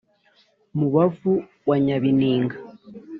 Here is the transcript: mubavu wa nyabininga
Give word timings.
mubavu 0.77 1.33
wa 1.67 1.77
nyabininga 1.85 2.57